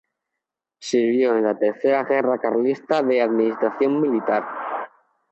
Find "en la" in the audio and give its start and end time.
1.37-1.59, 2.97-3.23